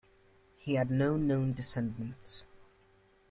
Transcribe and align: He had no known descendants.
He 0.57 0.73
had 0.73 0.89
no 0.89 1.15
known 1.15 1.53
descendants. 1.53 2.45